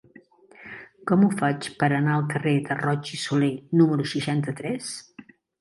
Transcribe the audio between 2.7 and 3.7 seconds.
de Roig i Solé